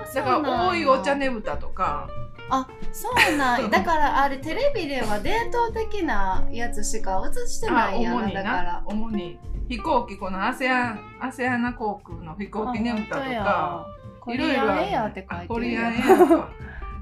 [0.06, 2.08] ーだから多いお茶ねぶたとか。
[2.50, 3.68] あそうなんや。
[3.70, 8.02] だからあれテレビでは伝統的なやつしか映してあないん。
[8.02, 8.44] やな主にな。
[8.44, 8.84] だから。
[8.86, 9.40] 主に。
[9.70, 13.86] 飛行機このアセアンアセアナ航空の飛行機ねぶたとか。
[14.22, 16.50] コリアンエアって書いてるコリアンエアとか。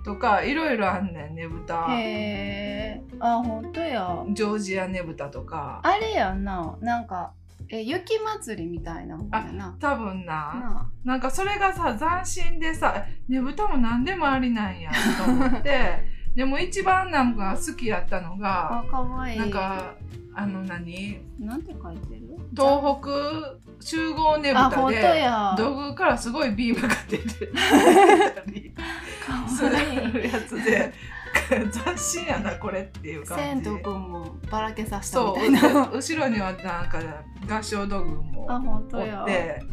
[0.04, 1.88] とかいろいろあんねんねぶた。
[1.90, 4.24] へえあ本当や。
[4.30, 5.80] ジョージアねぶたとか。
[5.84, 6.76] あれやんな。
[6.82, 7.34] なんか
[7.70, 9.76] え雪祭りみたいなもんやな。
[9.80, 10.34] 多分な。
[10.34, 16.16] ななんかそれがさ斬新でさねぶたも何でもありなんやと思って。
[16.36, 19.36] でも一番なんか好きやったのがあかわい。
[19.36, 19.96] いなんか
[20.36, 21.18] あの何？
[21.40, 22.38] なんて書いてる？
[22.52, 25.56] 東北集合ねぶたでや。
[25.58, 28.72] 道具からすごいビームが出てたり
[29.26, 30.92] かすわいいるやつで
[31.72, 33.44] 斬新やなこれっていう感じ。
[33.44, 35.88] 千とくんもばらけさせたそうみたいな。
[35.88, 37.00] 後ろにはなんか
[37.50, 39.64] 合唱道具もあ本当おやって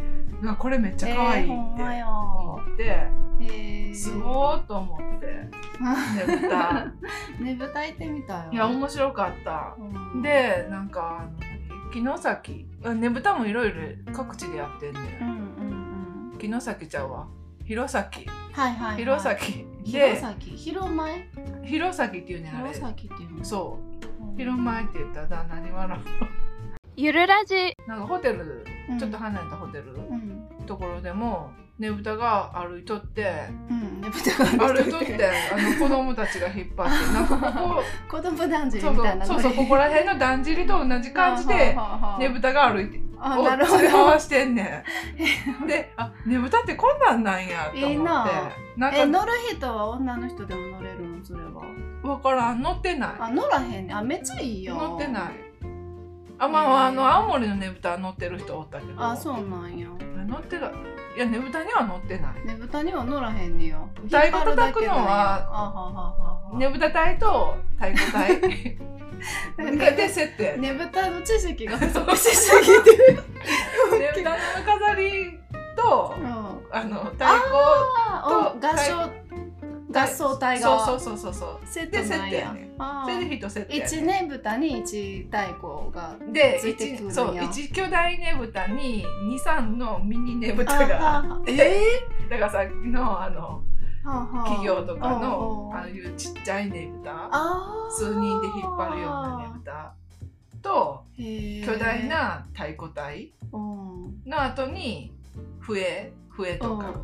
[0.43, 5.27] うわこれめっちゃ可愛いって思って、へえすごーっと思って。
[5.27, 5.51] ね
[6.41, 6.87] ぶた。
[7.41, 8.53] ねぶた行ってみたよ。
[8.53, 9.77] いや面白かった。
[9.79, 10.23] うん。
[10.23, 13.77] でなんかあの城崎あねぶたもいろいろ
[14.13, 16.39] 各地でやってんねうんうんうん。
[16.41, 17.27] 城崎ちゃうわ。
[17.65, 18.03] 弘前。
[18.53, 19.37] はいはい、はい、弘前
[19.85, 21.29] 弘で前広前？
[21.65, 22.69] 弘前っていうねんあれ。
[22.69, 23.45] 弘前っていうの？
[23.45, 23.79] そ
[24.35, 24.37] う。
[24.39, 26.03] 広前って言ったら旦那に笑う。
[26.97, 27.55] ゆるラジ。
[27.87, 28.99] なんかホテルうん。
[28.99, 30.67] ちょっと離れたホテルうん。
[30.67, 34.01] ところでもねぶたが歩いとってうん。
[34.01, 35.31] ねぶたが歩いとって。
[35.53, 37.83] あの子供たちが引っ張って なんかここ
[38.17, 41.77] 子供だんじりそうそみたいうなそうそうここら辺のだんじりと同じ感じで
[42.19, 43.83] ねぶたが歩いてあをなるほど。
[43.83, 44.85] 連れ回してんね
[45.63, 45.67] ん。
[45.69, 47.91] であねぶたってこんなんなんやと思って。
[47.91, 48.27] いいな。
[48.77, 51.25] なんえ乗かる人は女の人でも乗れるの？
[51.25, 51.63] それは。
[52.03, 52.63] 分からん。
[52.63, 53.11] 乗ってない。
[53.21, 54.75] あ乗らへんねあめっちゃいいよ。
[54.75, 55.23] 乗ってない。
[56.39, 59.01] あまああの青森のねぶた乗ってる人おったけど。
[59.01, 59.87] あそうなんや。
[60.27, 60.71] 乗ってたい
[61.19, 62.47] やねぶたには乗ってない。
[62.47, 63.79] ねぶたには乗らへんねや。
[64.05, 66.57] 太鼓叩くのは。
[66.59, 68.79] ねぶた隊と太鼓隊
[69.57, 73.23] なんで設定ねねぶたの知識が不足しすぎてる
[74.15, 75.39] ぶたの飾り
[75.77, 76.53] とうん。
[76.75, 77.27] あの太鼓
[78.09, 79.13] あと合唱
[79.95, 81.59] 合奏隊がそうそうそうそう
[82.35, 82.53] や。
[82.55, 82.71] ね
[83.05, 86.59] それで人セットやね一年豚に一太鼓がで
[87.11, 89.05] そう一巨大ねぶたに
[89.39, 91.79] 23のミニねぶたあがえ
[92.31, 93.63] だからさっきのあの
[94.05, 95.89] 企業とかのああ。
[95.89, 97.31] いうちっちゃいねぶた。
[97.91, 99.95] 数人で引っ張るようなねぶた
[100.63, 104.21] と巨大な太鼓隊うん。
[104.27, 105.13] の後に
[105.61, 106.95] 笛笛とか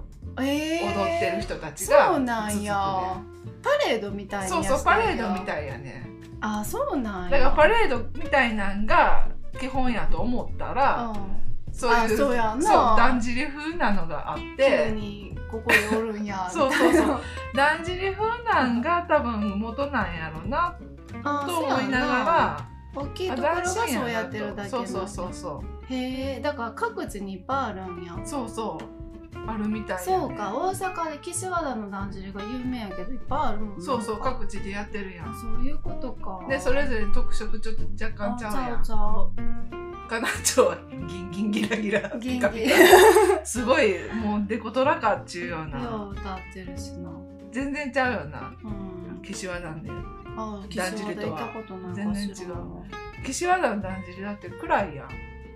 [0.40, 0.94] えー。
[0.94, 3.20] 踊ってる人たちがそうなんや。
[3.62, 6.08] パレードみたいなそうそうパレードみいたいやね。
[6.40, 9.28] あそうなんだやからパレードみたいなんが
[9.60, 11.38] 基本やと思ったらうん。
[11.72, 17.20] そういうあそうだんじり風なのがあっ急てにここにおるんや そうそうそう。
[17.54, 20.76] だんじり風なんが多分元なんやろな
[21.24, 28.14] あと思いながら大きいあところがそうやなってるだけそうそうそうそへえだから各地にいっぱいあるんや。
[28.14, 28.97] うそうそう
[29.46, 30.02] あるみたいやね。
[30.04, 33.84] そうか大阪で岸和田のだんじりが有名やけどいっぱいあるもんね。
[33.84, 35.34] そうそう各地でやってるやん。
[35.34, 36.44] そういうことか。
[36.48, 38.64] でそれぞれ特色ちょっと若干ちゃうやん。
[38.64, 40.74] あちゃうちゃうかなちょ
[41.06, 42.00] ギンギンギラギラ。
[42.00, 42.74] 元気ピカピカ。
[43.44, 45.82] すごいもうデコトラかっちゅうような。
[45.82, 47.10] よう歌ってるしな。
[47.52, 48.52] 全然ちゃうよな。
[48.62, 48.68] う
[49.18, 49.22] ん。
[49.22, 49.90] 岸和田で。
[50.36, 51.48] あ岸だんじりとは。
[51.94, 52.34] 全然違う。
[53.24, 55.08] 岸和田のだんじりだって暗いやん。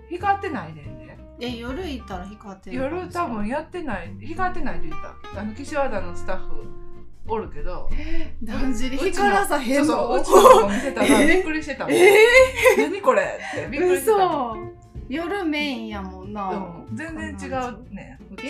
[0.09, 1.02] 光ってないねんで
[1.39, 4.15] え夜行ったら光ってる夜多分やってない。
[4.21, 5.01] 光ってないって言っ
[5.33, 5.39] た。
[5.41, 6.65] あの岸和田のスタッフ
[7.27, 7.89] おるけど。
[8.43, 9.87] だんじり光らさへんの？
[9.87, 11.27] そう ちの子見せたらえ？
[11.27, 12.15] びっくりしてたもん、え？
[12.77, 14.67] 何これってびっくりしてたもん。
[14.67, 14.73] 嘘。
[15.09, 18.17] 夜メインやもんな、うん全然違うね。
[18.31, 18.47] うち。
[18.47, 18.49] え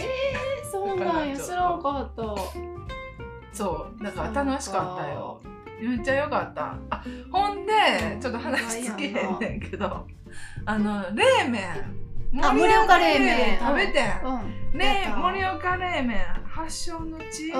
[0.65, 1.37] ー、そうなんや。
[1.37, 2.23] 知らんかった。
[3.51, 5.41] そうだから楽しかったよ。
[5.81, 6.77] めっちゃ良かった。
[6.89, 7.73] あほんで
[8.21, 10.07] ちょっと話しすぎへんねんけど。
[10.65, 11.63] あの冷麺。
[11.69, 11.75] あ
[12.33, 13.59] 盛岡冷麺。
[13.59, 14.21] 食べてん、
[14.73, 14.77] うん。
[14.77, 17.53] ね盛岡冷麺発祥の地、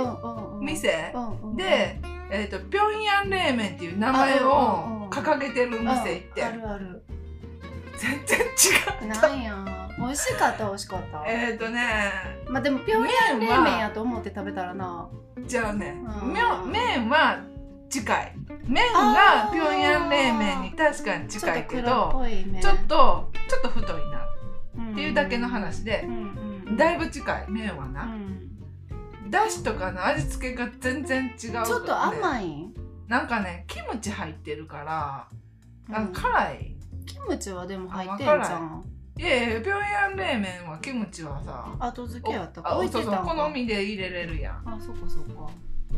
[0.62, 1.14] 店、
[1.56, 2.84] で、えー、と平
[3.24, 7.04] 壌冷麺っていう名前を掲げてる店行って、うんあるある。
[7.98, 9.90] 全然違うなんや。
[10.00, 11.24] 美味しかった美味しかった。
[11.28, 12.12] えっ、ー、とね
[12.48, 15.08] まあでも平壌冷麺やと思って食べたらな。
[15.46, 16.34] じゃあねうん。
[16.72, 17.44] 麺は
[17.90, 18.36] 近い。
[18.66, 22.24] 麺が平壌冷麺に確かに近いけど
[22.62, 24.33] ちょっとちょっと太いな
[24.78, 26.08] っっていうだけの話で
[26.78, 28.50] だいぶ近い麺はな、うん
[29.30, 32.46] だしとかの味付けが全然違う、ね、ちょっと甘い？
[32.52, 32.74] ん、
[33.08, 35.28] なんかねキムチ入ってるから
[35.92, 36.14] あのうん。
[36.14, 36.76] 辛い、
[37.08, 38.84] キムチはでも入ってんじゃん。
[39.18, 39.22] い。
[39.24, 44.70] やいや平壌冷麺はキムチはさ後付けやったあそうそう好みで入れれるやん。
[44.70, 45.50] あそっかそっか。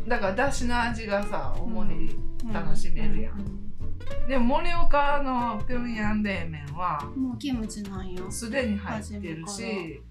[0.08, 2.52] だからだしの味がさ主に、うん。
[2.54, 3.34] 楽しめるやん。
[3.34, 3.75] う
[4.28, 10.02] でも盛岡の平壌冷麺はもうキムチなんやすでに入ってるし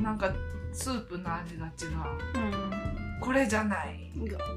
[0.00, 0.32] なんか
[0.72, 2.40] スープの味が違う。
[2.40, 2.88] うん。
[3.20, 4.10] これじゃない。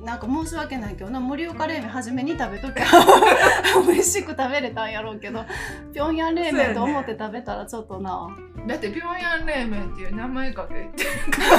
[0.04, 2.86] なんか申し訳ないけどな盛岡冷麺初めに食べときゃ
[3.86, 5.46] 美味しく食べれたんやろうけど
[5.94, 8.28] 平壌冷麺と思って食べたらちょっとな、
[8.66, 11.58] だって平壌冷麺っていう名前かけてか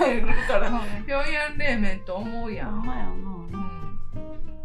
[0.00, 0.70] けてるから
[1.06, 3.10] 平壌冷麺と思うやん、ほんまやな。
[3.10, 4.00] うん、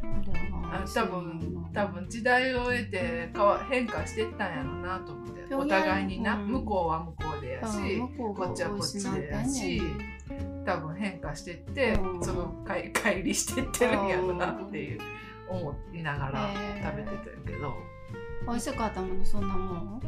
[0.02, 6.48] あれはあ多分多分時代を得て変わ変化していったんやろうなと思ってお互いにな、うん。
[6.48, 9.82] 向こうは向こうでやし、こっちはこっちでやし
[10.66, 12.24] 多分変化してって、うん。
[12.24, 15.00] その 乖離してってるんやろうなっていう
[15.50, 16.50] 思いながら
[16.84, 17.74] 食べてたけど、
[18.48, 20.02] 美味しかったものそんなもん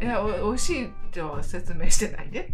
[0.00, 2.52] いやお美味しいとは説明してないで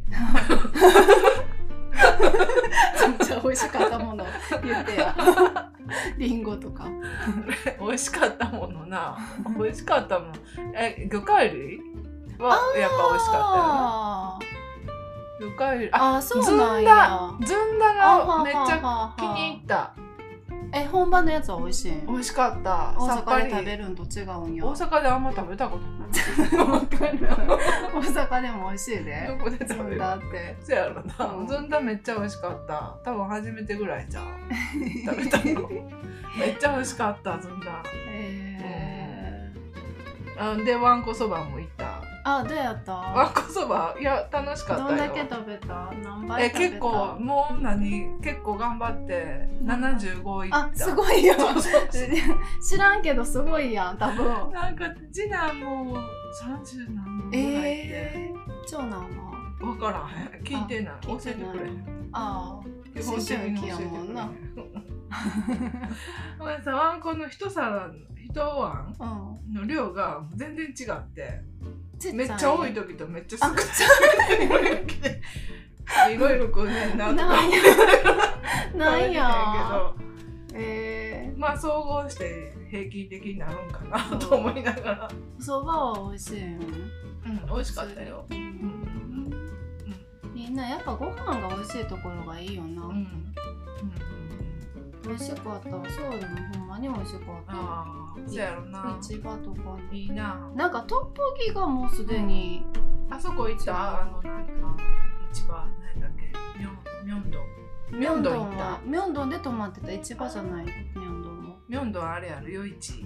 [3.48, 4.26] 美味しかったもの
[4.62, 4.96] 言って。
[4.96, 5.14] や
[6.18, 6.84] リンゴとか。
[7.80, 9.16] 美味しかったものな
[9.58, 10.32] 美味しかったもの
[10.74, 11.80] え魚介類
[12.38, 15.88] はやっぱ美味しかあったよ魚介類。
[15.88, 17.30] ーああそうなんや。
[17.40, 18.14] ずんだ。
[18.14, 19.92] あがめっちゃゃ気に入った
[20.72, 21.92] え本場のやつは美味しい？
[22.06, 22.94] 美味しかった。
[22.98, 24.66] 大阪で食べるんと違うんや。
[24.66, 26.08] 大阪であんま食べたことない
[26.58, 29.98] 大阪でも美味しいどでこで食べる？
[29.98, 30.56] だって。
[30.62, 31.46] そやろな、うん。
[31.46, 32.96] ずんだめっちゃ美味しかった。
[33.04, 34.26] 多分初めてぐらいじゃん
[35.06, 35.68] 食べたの。
[36.38, 37.82] めっちゃ美味しかったずんだ。
[38.10, 39.52] え
[40.38, 41.67] あでわんこそばも行
[42.30, 42.92] あどうやった？
[42.92, 43.94] わんこそば？
[43.98, 44.88] いや楽しかったよ。
[44.88, 45.90] どんだけ食べた？
[46.02, 46.70] 何杯え食べた？
[46.70, 48.20] 結構もう何？
[48.20, 50.56] 結構頑張って75いった。
[50.58, 51.34] あすごいよ。
[52.62, 54.52] 知らんけどすごいやん多分。
[54.52, 59.08] なんか次男もう30何本ぐらいで、えー、長男は？
[59.60, 60.42] 分からへん。
[60.42, 60.94] 聞いてない。
[60.94, 62.08] あ教えてくれへん。
[62.12, 62.60] あ
[62.94, 63.54] 基本的に教えてくれへん。
[63.54, 64.30] 思春期やもんな。
[66.38, 66.74] ごめんなさい。
[66.74, 67.90] わんこの一皿
[68.22, 68.94] 一碗
[69.54, 71.42] の量が全然違って。
[71.62, 71.77] ち
[72.12, 74.86] めっちゃ多いと時とめっちゃ少あない。
[74.86, 75.20] 時で
[76.14, 77.24] いろいろ食うねんなとか。
[78.74, 79.10] なんや。
[79.10, 79.96] けやど。
[80.54, 86.60] えまあ総合して平均的になるんかなと思いながら、ー、そばは美味しいん
[87.26, 88.26] うん、美味しかったよ。
[88.30, 88.40] ううん。
[88.40, 89.30] ん。
[90.34, 93.34] みんなやっぱご飯が美味しいところがいいよな、うんうん
[95.08, 95.70] 美味しかった。
[95.70, 97.52] ソウルもほんまに美味しかった。
[97.52, 98.98] ああそうやろな。
[99.00, 100.02] 市場とかに。
[100.02, 100.50] いいな。
[100.54, 102.64] なんかトッポギがもうすでに、
[103.10, 104.02] あそこ行った？
[104.02, 104.52] あのなんか
[105.32, 106.26] 市場何だっけ？
[106.58, 107.38] ミョンミョンド。
[107.40, 108.64] ンミョンドン行った？
[108.64, 109.92] はミョンドンで泊まってた。
[109.92, 110.66] 市場じゃない。
[110.66, 112.48] ミョンドンもミョンドンあれやろ？
[112.48, 113.04] 夜市。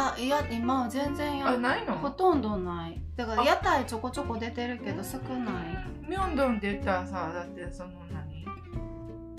[0.00, 1.96] あいや今は全然やあないの？
[1.98, 3.02] ほとんどない。
[3.16, 3.44] だからあ。
[3.44, 6.08] 屋台ちょこちょこ出てるけど少ない。
[6.08, 8.46] ミョンドンって言ったらさだってその何？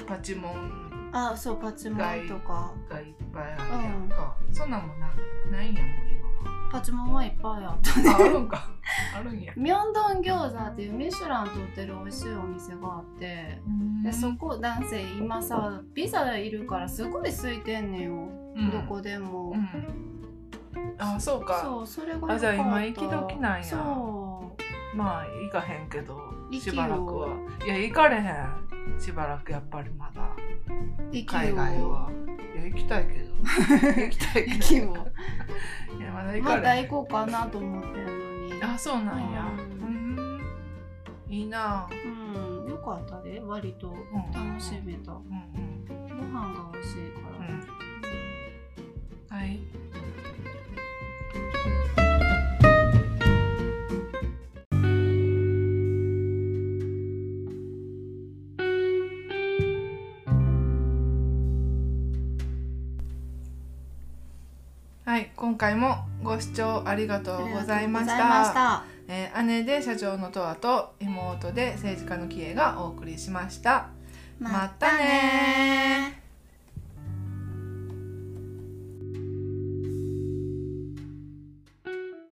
[0.05, 2.71] パチモンあそうパチモンとか。
[2.89, 5.11] がいっぱいあるやんか、そんなんもな
[5.51, 6.09] ないんやもん
[6.71, 8.69] パチモンはいっぱいあった今はああるんか。
[9.17, 9.51] あるんや。
[9.55, 13.59] ミョンドン餃子っていうミシュラン取ってる美味しいお店があって
[14.03, 18.13] でそこ男性今さピザいるからすごい空いてんねんよ、
[18.55, 18.71] うん。
[18.71, 19.67] どこでも、うん。
[20.99, 21.61] あそうか。
[21.63, 23.63] そうそれがあじゃあ今行き時なんや。
[23.63, 24.55] そ
[24.95, 26.19] まあ行かへんけど
[26.51, 27.29] しばらくは。
[27.65, 30.35] いや行かれへんしばらくやっぱりまだ
[31.11, 32.09] 海外は。
[32.55, 33.35] いや行きたいけど。
[33.39, 34.87] 行きたいけど。
[35.97, 36.87] いやまだ行かまたれへん。
[36.87, 38.63] 行こうかなと思ってんのに。
[38.63, 39.45] あそうなんや。
[39.57, 40.41] ううん。
[41.27, 41.87] いいな。
[41.91, 42.69] うん。
[42.69, 43.39] よかったで。
[43.39, 43.95] 割とん。
[44.33, 46.07] 楽しめた、うんうん。
[46.07, 49.39] ご飯が美味しいから、うん。
[49.39, 49.59] はい
[65.19, 68.85] はい、今回もご視聴ありがとうございました。
[69.09, 73.89] えー姉で社長のとわと妹で政治家のキエがお送りしました。
[74.39, 76.28] またねー